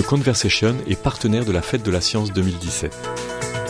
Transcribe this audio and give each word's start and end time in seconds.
The 0.00 0.06
Conversation 0.06 0.76
est 0.88 0.98
partenaire 0.98 1.44
de 1.44 1.52
la 1.52 1.60
Fête 1.60 1.82
de 1.82 1.90
la 1.90 2.00
Science 2.00 2.32
2017, 2.32 2.96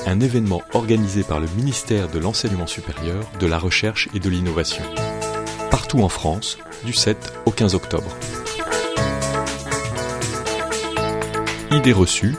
un 0.06 0.20
événement 0.20 0.62
organisé 0.74 1.24
par 1.24 1.40
le 1.40 1.48
ministère 1.56 2.06
de 2.06 2.20
l'Enseignement 2.20 2.68
supérieur, 2.68 3.24
de 3.40 3.48
la 3.48 3.58
Recherche 3.58 4.08
et 4.14 4.20
de 4.20 4.30
l'Innovation, 4.30 4.84
partout 5.72 5.98
en 6.02 6.08
France, 6.08 6.58
du 6.84 6.92
7 6.92 7.32
au 7.46 7.50
15 7.50 7.74
octobre. 7.74 8.16
Idée 11.72 11.92
reçue, 11.92 12.36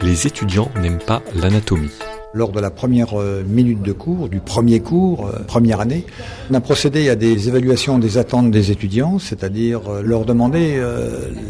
les 0.00 0.28
étudiants 0.28 0.70
n'aiment 0.76 1.02
pas 1.02 1.20
l'anatomie 1.34 1.90
lors 2.34 2.50
de 2.50 2.60
la 2.60 2.70
première 2.70 3.18
euh, 3.18 3.44
minute 3.46 3.80
de 3.80 3.92
cours, 3.92 4.28
du 4.28 4.40
premier 4.40 4.80
cours, 4.80 5.28
euh, 5.28 5.38
première 5.46 5.80
année. 5.80 6.04
On 6.50 6.54
a 6.54 6.60
procédé 6.60 7.08
à 7.08 7.14
des 7.14 7.48
évaluations 7.48 7.98
des 7.98 8.18
attentes 8.18 8.50
des 8.50 8.72
étudiants, 8.72 9.18
c'est-à-dire 9.18 9.88
euh, 9.88 10.02
leur 10.02 10.24
demander 10.24 10.82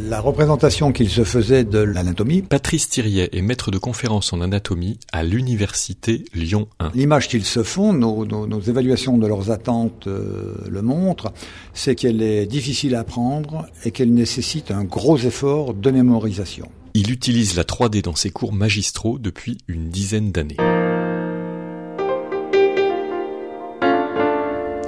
la 0.08 0.20
représentation 0.20 0.92
qu'ils 0.92 1.08
se 1.08 1.24
faisaient 1.24 1.64
de 1.64 1.78
l'anatomie. 1.78 2.42
Patrice 2.42 2.88
Thiriet 2.88 3.30
est 3.32 3.42
maître 3.42 3.70
de 3.70 3.78
conférence 3.78 4.32
en 4.32 4.40
anatomie 4.40 4.98
à 5.12 5.22
l'université 5.22 6.24
Lyon 6.34 6.68
1. 6.80 6.92
L'image 6.94 7.28
qu'ils 7.28 7.44
se 7.44 7.62
font, 7.62 7.92
nos, 7.92 8.26
nos, 8.26 8.60
évaluations 8.60 9.16
de 9.16 9.26
leurs 9.26 9.50
attentes 9.50 10.06
le 10.06 10.82
montrent, 10.82 11.32
c'est 11.72 11.94
qu'elle 11.94 12.20
est 12.20 12.46
difficile 12.46 12.94
à 12.94 13.00
apprendre 13.00 13.66
et 13.84 13.90
qu'elle 13.90 14.12
nécessite 14.12 14.70
un 14.70 14.84
gros 14.84 15.16
effort 15.16 15.72
de 15.72 15.90
mémorisation. 15.90 16.68
Il 16.96 17.10
utilise 17.10 17.56
la 17.56 17.64
3D 17.64 18.02
dans 18.02 18.14
ses 18.14 18.30
cours 18.30 18.52
magistraux 18.52 19.18
depuis 19.18 19.58
une 19.66 19.88
dizaine 19.90 20.30
d'années. 20.30 20.54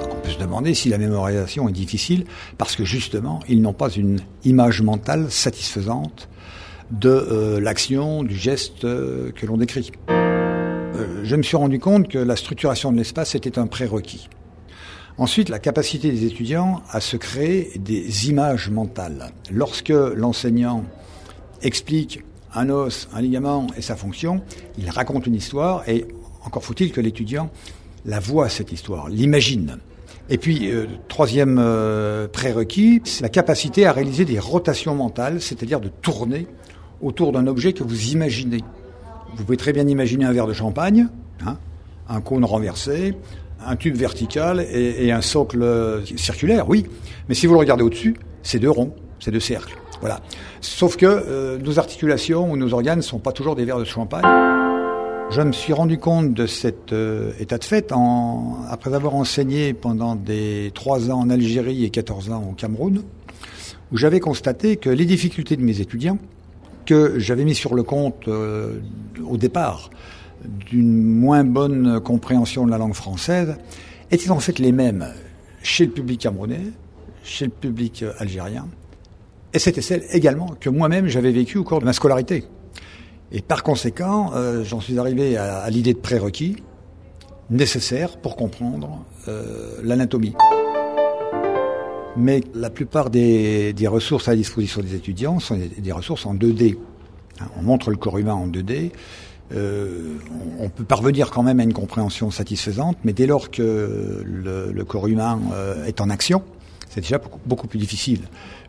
on 0.09 0.19
peut 0.23 0.29
se 0.29 0.39
demander 0.39 0.73
si 0.73 0.87
la 0.87 0.99
mémorisation 0.99 1.67
est 1.67 1.73
difficile 1.73 2.23
parce 2.57 2.77
que 2.77 2.85
justement, 2.85 3.41
ils 3.49 3.61
n'ont 3.61 3.73
pas 3.73 3.89
une 3.89 4.21
image 4.45 4.81
mentale 4.81 5.29
satisfaisante 5.29 6.29
de 6.91 7.09
euh, 7.09 7.59
l'action, 7.59 8.23
du 8.23 8.37
geste 8.37 8.85
euh, 8.85 9.33
que 9.33 9.45
l'on 9.45 9.57
décrit. 9.57 9.91
Euh, 10.09 11.25
je 11.25 11.35
me 11.35 11.43
suis 11.43 11.57
rendu 11.57 11.77
compte 11.77 12.07
que 12.07 12.19
la 12.19 12.37
structuration 12.37 12.93
de 12.93 12.97
l'espace 12.97 13.35
était 13.35 13.59
un 13.59 13.67
prérequis. 13.67 14.29
Ensuite, 15.17 15.49
la 15.49 15.59
capacité 15.59 16.09
des 16.09 16.23
étudiants 16.23 16.81
à 16.89 17.01
se 17.01 17.17
créer 17.17 17.77
des 17.77 18.29
images 18.29 18.69
mentales. 18.69 19.33
Lorsque 19.51 19.89
l'enseignant 19.89 20.85
explique 21.61 22.23
un 22.53 22.69
os, 22.69 23.07
un 23.13 23.21
ligament 23.21 23.67
et 23.77 23.81
sa 23.81 23.95
fonction, 23.95 24.41
il 24.77 24.89
raconte 24.89 25.27
une 25.27 25.35
histoire 25.35 25.87
et 25.87 26.05
encore 26.43 26.63
faut-il 26.63 26.91
que 26.91 27.01
l'étudiant 27.01 27.49
la 28.05 28.19
voit 28.19 28.49
cette 28.49 28.71
histoire, 28.71 29.09
l'imagine. 29.09 29.77
Et 30.29 30.37
puis, 30.37 30.71
euh, 30.71 30.87
troisième 31.07 31.57
euh, 31.59 32.27
prérequis, 32.27 33.01
c'est 33.05 33.21
la 33.21 33.29
capacité 33.29 33.85
à 33.85 33.93
réaliser 33.93 34.25
des 34.25 34.39
rotations 34.39 34.95
mentales, 34.95 35.41
c'est-à-dire 35.41 35.79
de 35.79 35.87
tourner 35.87 36.47
autour 37.01 37.31
d'un 37.31 37.47
objet 37.47 37.73
que 37.73 37.83
vous 37.83 38.11
imaginez. 38.11 38.63
Vous 39.35 39.43
pouvez 39.43 39.57
très 39.57 39.71
bien 39.71 39.87
imaginer 39.87 40.25
un 40.25 40.33
verre 40.33 40.47
de 40.47 40.53
champagne, 40.53 41.07
hein, 41.45 41.57
un 42.09 42.21
cône 42.21 42.43
renversé, 42.43 43.13
un 43.65 43.75
tube 43.75 43.95
vertical 43.95 44.59
et, 44.59 45.05
et 45.05 45.11
un 45.11 45.21
socle 45.21 46.03
circulaire, 46.17 46.67
oui. 46.67 46.85
Mais 47.29 47.35
si 47.35 47.45
vous 47.45 47.53
le 47.53 47.59
regardez 47.59 47.83
au-dessus, 47.83 48.15
c'est 48.43 48.59
deux 48.59 48.69
ronds, 48.69 48.93
c'est 49.19 49.31
deux 49.31 49.39
cercles. 49.39 49.77
Voilà. 50.01 50.21
Sauf 50.61 50.97
que 50.97 51.05
euh, 51.05 51.57
nos 51.57 51.79
articulations 51.79 52.51
ou 52.51 52.57
nos 52.57 52.73
organes 52.73 52.97
ne 52.97 53.03
sont 53.03 53.19
pas 53.19 53.31
toujours 53.31 53.55
des 53.55 53.65
verres 53.65 53.79
de 53.79 53.85
champagne. 53.85 54.23
Je 55.29 55.41
me 55.41 55.51
suis 55.51 55.73
rendu 55.73 55.97
compte 55.97 56.33
de 56.33 56.47
cet 56.47 56.93
euh, 56.93 57.33
état 57.39 57.57
de 57.57 57.63
fait 57.63 57.93
après 58.69 58.93
avoir 58.93 59.13
enseigné 59.15 59.73
pendant 59.73 60.15
des 60.15 60.71
trois 60.73 61.11
ans 61.11 61.19
en 61.19 61.29
Algérie 61.29 61.83
et 61.83 61.89
14 61.89 62.31
ans 62.31 62.43
au 62.51 62.53
Cameroun, 62.53 63.03
où 63.91 63.97
j'avais 63.97 64.19
constaté 64.19 64.77
que 64.77 64.89
les 64.89 65.05
difficultés 65.05 65.57
de 65.57 65.63
mes 65.63 65.81
étudiants, 65.81 66.17
que 66.85 67.19
j'avais 67.19 67.43
mis 67.43 67.55
sur 67.55 67.75
le 67.75 67.83
compte 67.83 68.27
euh, 68.29 68.79
au 69.27 69.37
départ 69.37 69.89
d'une 70.45 71.03
moins 71.03 71.43
bonne 71.43 71.99
compréhension 71.99 72.65
de 72.65 72.71
la 72.71 72.77
langue 72.77 72.93
française, 72.93 73.57
étaient 74.11 74.31
en 74.31 74.39
fait 74.39 74.59
les 74.59 74.71
mêmes 74.71 75.07
chez 75.61 75.85
le 75.85 75.91
public 75.91 76.21
camerounais, 76.21 76.61
chez 77.23 77.45
le 77.45 77.51
public 77.51 78.05
algérien 78.19 78.67
et 79.53 79.59
c'était 79.59 79.81
celle 79.81 80.03
également 80.11 80.55
que 80.59 80.69
moi-même 80.69 81.07
j'avais 81.07 81.31
vécue 81.31 81.57
au 81.57 81.63
cours 81.63 81.79
de 81.79 81.85
ma 81.85 81.93
scolarité. 81.93 82.45
Et 83.31 83.41
par 83.41 83.63
conséquent, 83.63 84.31
euh, 84.35 84.63
j'en 84.63 84.79
suis 84.79 84.97
arrivé 84.99 85.37
à, 85.37 85.69
l'idée 85.69 85.93
de 85.93 85.99
prérequis 85.99 86.57
nécessaire 87.49 88.17
pour 88.17 88.35
comprendre 88.35 89.05
euh, 89.27 89.79
l'anatomie. 89.83 90.33
Mais 92.17 92.41
la 92.53 92.69
plupart 92.69 93.09
des, 93.09 93.73
ressources 93.87 94.27
à 94.27 94.35
disposition 94.35 94.81
des 94.81 94.95
étudiants 94.95 95.39
sont 95.39 95.57
des, 95.77 95.91
ressources 95.91 96.25
en 96.25 96.35
2D. 96.35 96.77
Hein, 97.39 97.45
on 97.57 97.61
montre 97.61 97.89
le 97.89 97.97
corps 97.97 98.17
humain 98.17 98.33
en 98.33 98.47
2D. 98.47 98.91
Euh, 99.53 100.15
on 100.59 100.67
peut 100.67 100.83
parvenir 100.83 101.31
quand 101.31 101.43
même 101.43 101.61
à 101.61 101.63
une 101.63 101.73
compréhension 101.73 102.31
satisfaisante, 102.31 102.97
mais 103.05 103.13
dès 103.13 103.27
lors 103.27 103.49
que 103.49 104.23
le, 104.25 104.83
corps 104.83 105.07
humain 105.07 105.39
est 105.85 106.01
en 106.01 106.09
action, 106.09 106.43
c'est 106.89 107.01
déjà 107.01 107.19
beaucoup, 107.45 107.67
plus 107.67 107.79
difficile. 107.79 108.21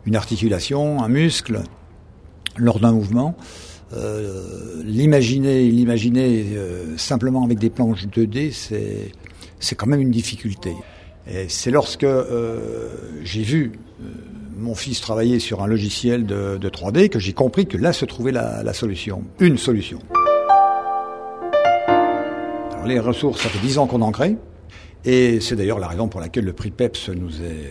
Une 0.07 0.17
articulation, 0.17 1.03
un 1.03 1.09
muscle, 1.09 1.63
lors 2.57 2.81
d'un 2.81 2.93
mouvement, 2.93 3.37
euh, 3.95 4.83
l'imaginer, 4.85 5.71
euh, 6.57 6.97
simplement 6.97 7.45
avec 7.45 7.59
des 7.59 7.71
planches 7.71 8.07
2D, 8.07 8.53
c'est 8.53 9.13
c'est 9.61 9.75
quand 9.75 9.87
même 9.87 10.01
une 10.01 10.11
difficulté. 10.11 10.73
C'est 11.49 11.71
lorsque 11.71 12.05
euh, 12.05 12.89
j'ai 13.23 13.43
vu 13.43 13.73
mon 14.57 14.75
fils 14.75 15.01
travailler 15.01 15.41
sur 15.41 15.63
un 15.63 15.67
logiciel 15.67 16.25
de, 16.27 16.59
3D 16.59 17.09
que 17.09 17.19
j'ai 17.19 17.33
compris 17.33 17.67
que 17.67 17.77
là 17.77 17.93
se 17.93 18.05
trouvait 18.05 18.33
la, 18.33 18.63
la 18.63 18.73
solution, 18.73 19.25
une 19.41 19.59
solution. 19.59 19.99
Alors 21.89 22.87
les 22.87 23.01
ressources, 23.01 23.43
ça 23.43 23.49
fait 23.49 23.59
10 23.59 23.79
ans 23.79 23.87
qu'on 23.87 24.03
en 24.03 24.13
crée, 24.13 24.37
et 25.05 25.41
c'est 25.41 25.57
d'ailleurs 25.57 25.79
la 25.79 25.89
raison 25.89 26.09
pour 26.09 26.21
laquelle 26.21 26.45
le 26.45 26.53
prix 26.53 26.71
PEPS 26.71 27.11
nous 27.11 27.43
est 27.43 27.71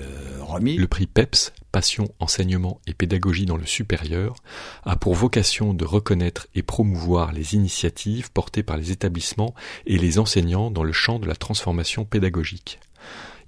le 0.61 0.88
prix 0.88 1.07
PEPS, 1.07 1.51
Passion, 1.71 2.07
Enseignement 2.19 2.79
et 2.88 2.93
Pédagogie 2.93 3.45
dans 3.45 3.57
le 3.57 3.65
supérieur, 3.65 4.35
a 4.83 4.95
pour 4.95 5.13
vocation 5.13 5.73
de 5.73 5.85
reconnaître 5.85 6.47
et 6.55 6.63
promouvoir 6.63 7.33
les 7.33 7.53
initiatives 7.53 8.31
portées 8.31 8.63
par 8.63 8.77
les 8.77 8.91
établissements 8.91 9.53
et 9.85 9.97
les 9.97 10.19
enseignants 10.19 10.71
dans 10.71 10.83
le 10.83 10.93
champ 10.93 11.19
de 11.19 11.27
la 11.27 11.35
transformation 11.35 12.05
pédagogique. 12.05 12.79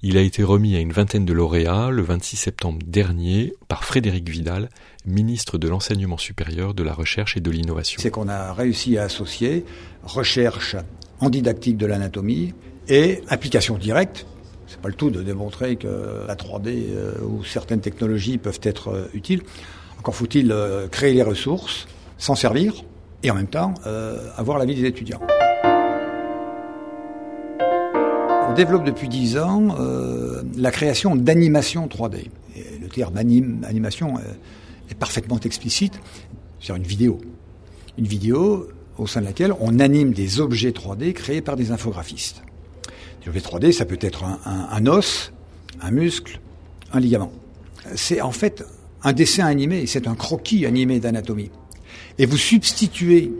Il 0.01 0.17
a 0.17 0.21
été 0.21 0.43
remis 0.43 0.75
à 0.75 0.79
une 0.79 0.93
vingtaine 0.93 1.25
de 1.25 1.33
lauréats 1.33 1.89
le 1.89 2.01
26 2.01 2.37
septembre 2.37 2.79
dernier 2.85 3.53
par 3.67 3.83
Frédéric 3.83 4.29
Vidal, 4.29 4.69
ministre 5.05 5.57
de 5.57 5.67
l'Enseignement 5.67 6.17
supérieur, 6.17 6.73
de 6.73 6.83
la 6.83 6.93
Recherche 6.93 7.37
et 7.37 7.41
de 7.41 7.51
l'Innovation. 7.51 7.99
C'est 8.01 8.11
qu'on 8.11 8.29
a 8.29 8.53
réussi 8.53 8.97
à 8.97 9.03
associer 9.03 9.65
recherche 10.03 10.75
en 11.19 11.29
didactique 11.29 11.77
de 11.77 11.85
l'anatomie 11.85 12.53
et 12.89 13.21
application 13.29 13.77
directe 13.77 14.25
c'est 14.69 14.79
pas 14.79 14.89
le 14.89 14.93
tout 14.93 15.09
de 15.09 15.23
démontrer 15.23 15.77
que 15.77 16.25
la 16.27 16.35
3D 16.35 16.67
euh, 16.67 17.13
ou 17.23 17.43
certaines 17.43 17.81
technologies 17.81 18.37
peuvent 18.37 18.59
être 18.61 18.89
euh, 18.89 19.07
utiles. 19.15 19.41
Encore 19.97 20.15
faut-il 20.15 20.51
euh, 20.51 20.87
créer 20.87 21.13
les 21.13 21.23
ressources, 21.23 21.87
s'en 22.19 22.35
servir 22.35 22.83
et 23.23 23.31
en 23.31 23.35
même 23.35 23.47
temps 23.47 23.73
avoir 24.37 24.59
l'avis 24.59 24.75
des 24.75 24.85
étudiants. 24.85 25.19
On 28.49 28.53
développe 28.53 28.85
depuis 28.85 29.09
10 29.09 29.37
ans 29.37 29.75
la 30.55 30.71
création 30.71 31.17
d'animation 31.17 31.87
3D. 31.87 32.27
le 32.81 32.87
terme 32.87 33.17
animation 33.17 34.13
est 34.89 34.95
parfaitement 34.95 35.37
explicite 35.41 35.99
sur 36.59 36.75
une 36.75 36.83
vidéo. 36.83 37.19
Une 37.97 38.07
vidéo 38.07 38.69
au 38.97 39.05
sein 39.05 39.19
de 39.19 39.25
laquelle 39.25 39.53
on 39.59 39.79
anime 39.79 40.13
des 40.13 40.39
objets 40.39 40.71
3D 40.71 41.11
créés 41.11 41.41
par 41.41 41.57
des 41.57 41.71
infographistes. 41.71 42.41
Le 43.25 43.39
3D, 43.39 43.71
ça 43.71 43.85
peut 43.85 43.99
être 44.01 44.23
un, 44.23 44.85
os, 44.87 45.31
un 45.81 45.91
muscle, 45.91 46.39
un 46.93 46.99
ligament. 46.99 47.31
C'est 47.95 48.21
en 48.21 48.31
fait 48.31 48.65
un 49.03 49.13
dessin 49.13 49.45
animé, 49.45 49.85
c'est 49.85 50.07
un 50.07 50.15
croquis 50.15 50.65
animé 50.65 50.99
d'anatomie. 50.99 51.51
Et 52.17 52.25
vous 52.25 52.37
substituez 52.37 53.31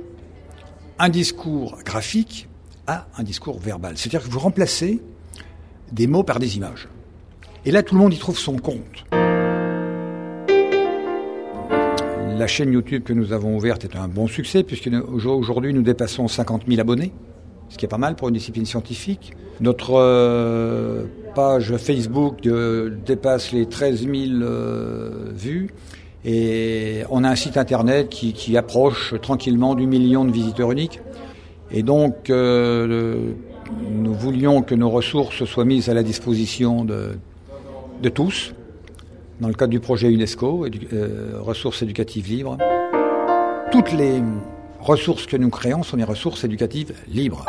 un 0.99 1.09
discours 1.09 1.79
graphique 1.83 2.47
à 2.87 3.07
un 3.17 3.23
discours 3.23 3.59
verbal. 3.59 3.97
C'est-à-dire 3.97 4.23
que 4.23 4.29
vous 4.29 4.39
remplacez 4.39 5.01
des 5.91 6.07
mots 6.07 6.23
par 6.23 6.39
des 6.39 6.57
images. 6.57 6.87
Et 7.65 7.71
là, 7.71 7.81
tout 7.81 7.95
le 7.95 8.01
monde 8.01 8.13
y 8.13 8.19
trouve 8.19 8.37
son 8.37 8.57
compte. 8.57 9.05
La 12.37 12.47
chaîne 12.47 12.71
YouTube 12.71 13.03
que 13.03 13.13
nous 13.13 13.33
avons 13.33 13.57
ouverte 13.57 13.83
est 13.85 13.95
un 13.95 14.07
bon 14.07 14.27
succès, 14.27 14.63
puisque 14.63 14.89
aujourd'hui 15.07 15.73
nous 15.73 15.81
dépassons 15.81 16.27
50 16.27 16.63
000 16.67 16.79
abonnés 16.79 17.11
ce 17.69 17.77
qui 17.77 17.85
est 17.85 17.89
pas 17.89 17.97
mal 17.97 18.15
pour 18.15 18.27
une 18.27 18.33
discipline 18.33 18.65
scientifique. 18.65 19.33
Notre 19.61 19.93
euh, 19.95 21.05
page 21.35 21.75
Facebook 21.77 22.41
dépasse 23.05 23.51
les 23.51 23.67
13 23.67 24.01
000 24.01 24.13
euh, 24.41 25.31
vues 25.33 25.69
et 26.25 27.03
on 27.09 27.23
a 27.23 27.29
un 27.29 27.35
site 27.35 27.57
internet 27.57 28.09
qui, 28.09 28.57
approche 28.57 29.13
tranquillement 29.21 29.75
du 29.75 29.85
million 29.85 30.25
de 30.25 30.31
visiteurs 30.31 30.71
uniques. 30.71 30.99
Et 31.71 31.83
donc, 31.83 32.29
euh, 32.29 33.31
nous 33.89 34.13
voulions 34.13 34.61
que 34.61 34.75
nos 34.75 34.89
ressources 34.89 35.45
soient 35.45 35.65
mises 35.65 35.89
à 35.89 35.93
la 35.93 36.03
disposition 36.03 36.83
de, 36.83 37.11
de 38.01 38.09
tous, 38.09 38.53
dans 39.39 39.47
le 39.47 39.53
cadre 39.53 39.71
du 39.71 39.79
projet 39.79 40.11
UNESCO, 40.11 40.65
ressources 41.39 41.81
éducatives 41.83 42.27
libres. 42.27 42.57
Toutes 43.71 43.93
les 43.93 44.21
ressources 44.81 45.25
que 45.25 45.37
nous 45.37 45.49
créons 45.49 45.83
sont 45.83 45.97
des 45.97 46.03
ressources 46.03 46.43
éducatives 46.43 46.93
libres. 47.07 47.45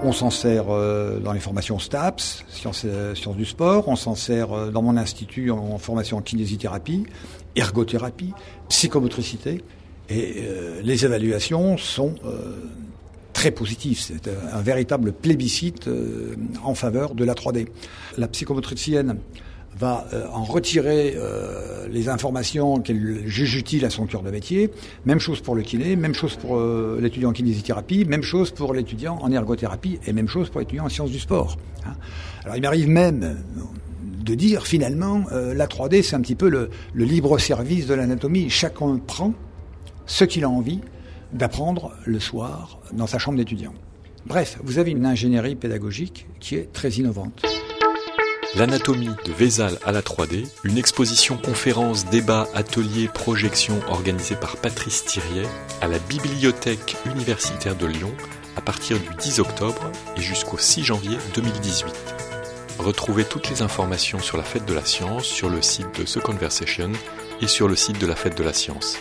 On 0.00 0.12
s'en 0.12 0.30
sert 0.30 0.66
euh, 0.70 1.18
dans 1.18 1.32
les 1.32 1.40
formations 1.40 1.80
STAPS, 1.80 2.44
sciences, 2.48 2.82
euh, 2.84 3.16
sciences 3.16 3.36
du 3.36 3.44
sport, 3.44 3.88
on 3.88 3.96
s'en 3.96 4.14
sert 4.14 4.52
euh, 4.52 4.70
dans 4.70 4.80
mon 4.80 4.96
institut 4.96 5.50
en 5.50 5.76
formation 5.78 6.18
en 6.18 6.22
kinésithérapie, 6.22 7.04
ergothérapie, 7.56 8.32
psychomotricité, 8.68 9.64
et 10.08 10.48
les 10.82 11.04
évaluations 11.04 11.76
sont 11.76 12.14
très 13.34 13.50
positives. 13.50 14.00
C'est 14.00 14.26
un, 14.26 14.62
véritable 14.62 15.12
plébiscite 15.12 15.86
en 16.64 16.74
faveur 16.74 17.14
de 17.14 17.26
la 17.26 17.34
3D. 17.34 17.68
La 18.16 18.26
psychomotricienne 18.26 19.18
va 19.76 20.06
euh, 20.12 20.26
en 20.32 20.44
retirer 20.44 21.14
euh, 21.16 21.86
les 21.88 22.08
informations 22.08 22.80
qu'elle 22.80 23.26
juge 23.26 23.56
utiles 23.56 23.84
à 23.84 23.90
son 23.90 24.06
cœur 24.06 24.22
de 24.22 24.30
métier. 24.30 24.70
Même 25.04 25.20
chose 25.20 25.40
pour 25.40 25.54
le 25.54 25.62
kiné, 25.62 25.96
même 25.96 26.14
chose 26.14 26.36
pour 26.36 26.56
euh, 26.56 26.98
l'étudiant 27.00 27.30
en 27.30 27.32
kinésithérapie, 27.32 28.04
même 28.04 28.22
chose 28.22 28.50
pour 28.50 28.74
l'étudiant 28.74 29.18
en 29.20 29.30
ergothérapie 29.30 29.98
et 30.06 30.12
même 30.12 30.28
chose 30.28 30.50
pour 30.50 30.60
l'étudiant 30.60 30.86
en 30.86 30.88
sciences 30.88 31.10
du 31.10 31.20
sport. 31.20 31.56
Hein. 31.86 31.92
Alors 32.44 32.56
il 32.56 32.62
m'arrive 32.62 32.88
même 32.88 33.36
de 34.24 34.34
dire 34.34 34.66
finalement 34.66 35.24
la 35.30 35.66
3D 35.66 36.02
c'est 36.02 36.16
un 36.16 36.20
petit 36.20 36.34
peu 36.34 36.48
le, 36.48 36.70
le 36.92 37.04
libre 37.04 37.38
service 37.38 37.86
de 37.86 37.94
l'anatomie. 37.94 38.50
Chacun 38.50 38.98
prend 39.06 39.32
ce 40.06 40.24
qu'il 40.24 40.44
a 40.44 40.50
envie 40.50 40.80
d'apprendre 41.32 41.92
le 42.04 42.20
soir 42.20 42.78
dans 42.92 43.06
sa 43.06 43.18
chambre 43.18 43.38
d'étudiant. 43.38 43.74
Bref, 44.26 44.58
vous 44.62 44.78
avez 44.78 44.90
une 44.90 45.06
ingénierie 45.06 45.56
pédagogique 45.56 46.26
qui 46.40 46.56
est 46.56 46.72
très 46.72 46.90
innovante. 46.90 47.42
L'anatomie 48.54 49.10
de 49.26 49.32
Vézal 49.32 49.78
à 49.84 49.92
la 49.92 50.00
3D, 50.00 50.46
une 50.64 50.78
exposition 50.78 51.36
conférence, 51.36 52.06
débat, 52.06 52.48
atelier, 52.54 53.08
projection 53.08 53.78
organisée 53.88 54.36
par 54.36 54.56
Patrice 54.56 55.04
Thiriet 55.04 55.46
à 55.82 55.86
la 55.86 55.98
Bibliothèque 55.98 56.96
universitaire 57.04 57.76
de 57.76 57.86
Lyon 57.86 58.12
à 58.56 58.62
partir 58.62 58.98
du 58.98 59.08
10 59.20 59.40
octobre 59.40 59.90
et 60.16 60.22
jusqu'au 60.22 60.56
6 60.56 60.82
janvier 60.82 61.18
2018. 61.34 61.94
Retrouvez 62.78 63.24
toutes 63.24 63.50
les 63.50 63.60
informations 63.60 64.18
sur 64.18 64.38
la 64.38 64.44
fête 64.44 64.64
de 64.64 64.74
la 64.74 64.84
science 64.84 65.24
sur 65.24 65.50
le 65.50 65.60
site 65.60 65.98
de 65.98 66.04
The 66.04 66.20
Conversation 66.20 66.92
et 67.42 67.48
sur 67.48 67.68
le 67.68 67.76
site 67.76 68.00
de 68.00 68.06
la 68.06 68.16
fête 68.16 68.36
de 68.38 68.44
la 68.44 68.54
science. 68.54 68.98